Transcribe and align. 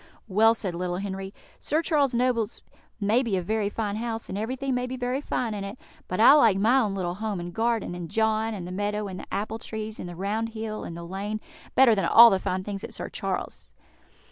"Well," 0.27 0.55
said 0.55 0.73
little 0.73 0.95
Henry, 0.97 1.31
"Sir 1.59 1.83
Charles 1.83 2.15
Noble's 2.15 2.63
may 2.99 3.21
be 3.21 3.37
a 3.37 3.41
very 3.43 3.69
fine 3.69 3.97
house, 3.97 4.29
and 4.29 4.35
everything 4.35 4.73
may 4.73 4.87
be 4.87 4.97
very 4.97 5.21
fine 5.21 5.53
in 5.53 5.63
it, 5.63 5.77
but 6.07 6.19
I 6.19 6.33
like 6.33 6.57
my 6.57 6.79
own 6.79 6.95
little 6.95 7.13
home 7.13 7.39
and 7.39 7.53
garden, 7.53 7.93
and 7.93 8.09
John, 8.09 8.55
and 8.55 8.65
the 8.67 8.71
meadow, 8.71 9.07
and 9.07 9.19
the 9.19 9.31
apple 9.31 9.59
trees, 9.59 9.99
and 9.99 10.09
the 10.09 10.15
round 10.15 10.49
hill, 10.55 10.83
and 10.83 10.97
the 10.97 11.03
lane, 11.05 11.39
better 11.75 11.93
than 11.93 12.05
all 12.05 12.31
the 12.31 12.39
fine 12.39 12.63
things 12.63 12.83
at 12.83 12.95
Sir 12.95 13.09
Charles's." 13.09 13.69